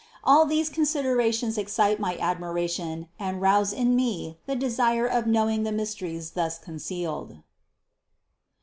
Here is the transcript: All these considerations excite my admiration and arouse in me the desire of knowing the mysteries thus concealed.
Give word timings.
All 0.23 0.47
these 0.47 0.67
considerations 0.71 1.59
excite 1.59 1.99
my 1.99 2.17
admiration 2.17 3.07
and 3.19 3.37
arouse 3.37 3.71
in 3.71 3.95
me 3.95 4.39
the 4.47 4.55
desire 4.55 5.05
of 5.05 5.27
knowing 5.27 5.61
the 5.61 5.71
mysteries 5.71 6.31
thus 6.31 6.57
concealed. 6.57 7.43